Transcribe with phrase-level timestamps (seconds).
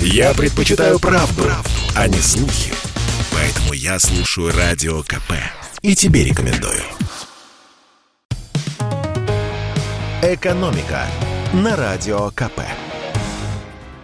[0.00, 2.72] Я предпочитаю правду, правду, а не слухи.
[3.32, 5.32] Поэтому я слушаю Радио КП.
[5.82, 6.82] И тебе рекомендую.
[10.22, 11.06] «Экономика»
[11.52, 12.60] на Радио КП.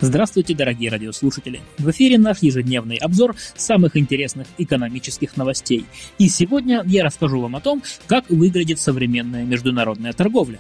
[0.01, 1.61] Здравствуйте, дорогие радиослушатели!
[1.79, 5.87] В эфире наш ежедневный обзор самых интересных экономических новостей.
[6.19, 10.59] И сегодня я расскажу вам о том, как выглядит современная международная торговля.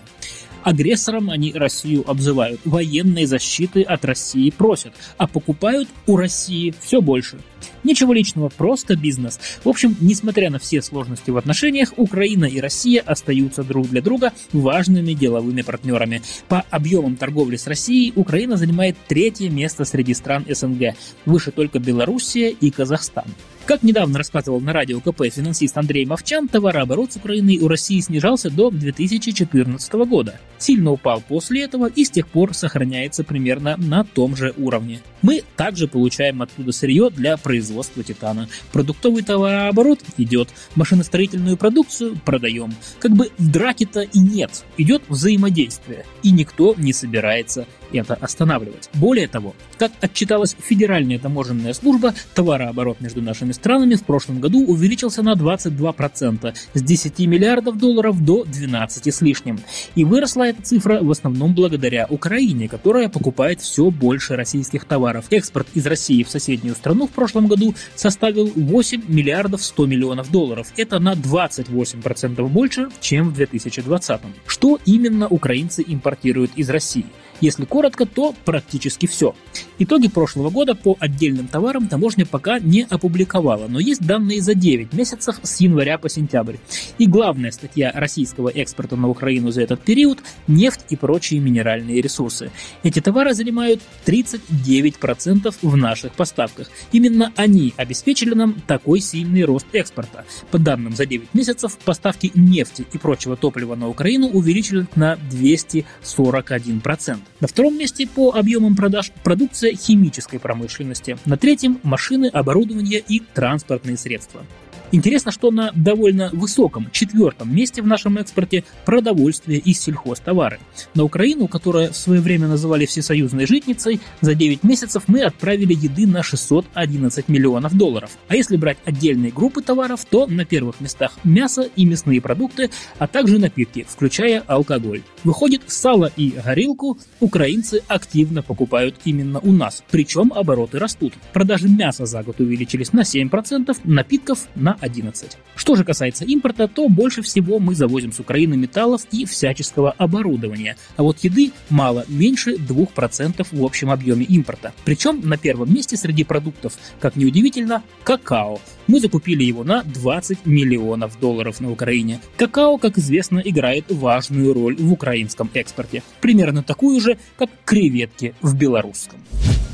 [0.62, 7.38] Агрессором они Россию обзывают, военной защиты от России просят, а покупают у России все больше.
[7.84, 9.40] Ничего личного, просто бизнес.
[9.64, 14.32] В общем, несмотря на все сложности в отношениях, Украина и Россия остаются друг для друга
[14.52, 16.22] важными деловыми партнерами.
[16.48, 20.94] По объемам торговли с Россией Украина занимает третье место среди стран СНГ,
[21.26, 23.26] выше только Белоруссия и Казахстан.
[23.64, 28.50] Как недавно рассказывал на радио КП финансист Андрей Мовчан, товарооборот с Украиной у России снижался
[28.50, 30.40] до 2014 года.
[30.58, 35.00] Сильно упал после этого и с тех пор сохраняется примерно на том же уровне.
[35.22, 38.48] Мы также получаем оттуда сырье для производства титана.
[38.72, 42.74] Продуктовый товарооборот идет, машиностроительную продукцию продаем.
[42.98, 48.90] Как бы драки-то и нет, идет взаимодействие, и никто не собирается это останавливать.
[48.94, 55.22] Более того, как отчиталась Федеральная таможенная служба, товарооборот между нашими странами в прошлом году увеличился
[55.22, 59.58] на 22%, с 10 миллиардов долларов до 12 с лишним.
[59.94, 65.26] И выросла эта цифра в основном благодаря Украине, которая покупает все больше российских товаров.
[65.30, 70.68] Экспорт из России в соседнюю страну в прошлом году составил 8 миллиардов 100 миллионов долларов.
[70.76, 74.20] Это на 28% больше, чем в 2020.
[74.46, 77.06] Что именно украинцы импортируют из России?
[77.42, 79.34] Если коротко, то практически все.
[79.80, 84.92] Итоги прошлого года по отдельным товарам таможня пока не опубликовала, но есть данные за 9
[84.92, 86.58] месяцев с января по сентябрь.
[86.98, 92.52] И главная статья российского экспорта на Украину за этот период– нефть и прочие минеральные ресурсы.
[92.84, 96.70] Эти товары занимают 39% в наших поставках.
[96.92, 100.24] Именно они обеспечили нам такой сильный рост экспорта.
[100.52, 107.18] По данным за 9 месяцев, поставки нефти и прочего топлива на Украину увеличились на 241%.
[107.42, 111.18] На втором месте по объемам продаж продукция химической промышленности.
[111.24, 114.46] На третьем– машины, оборудование и транспортные средства.
[114.94, 120.60] Интересно, что на довольно высоком четвертом месте в нашем экспорте продовольствие и сельхозтовары.
[120.94, 126.06] На Украину, которая в свое время называли всесоюзной житницей, за 9 месяцев мы отправили еды
[126.06, 128.10] на 611 миллионов долларов.
[128.28, 133.06] А если брать отдельные группы товаров, то на первых местах мясо и мясные продукты, а
[133.06, 135.00] также напитки, включая алкоголь.
[135.24, 141.14] Выходит, сало и горилку украинцы активно покупают именно у нас, причем обороты растут.
[141.32, 145.38] Продажи мяса за год увеличились на 7%, напитков на 11.
[145.54, 150.76] Что же касается импорта, то больше всего мы завозим с Украины металлов и всяческого оборудования,
[150.96, 154.72] а вот еды мало, меньше 2% в общем объеме импорта.
[154.84, 158.60] Причем на первом месте среди продуктов, как ни удивительно, какао.
[158.88, 162.20] Мы закупили его на 20 миллионов долларов на Украине.
[162.36, 166.02] Какао, как известно, играет важную роль в украинском экспорте.
[166.20, 169.20] Примерно такую же, как креветки в белорусском.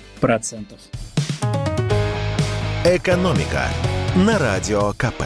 [2.85, 3.67] Экономика
[4.15, 5.23] на радио КП.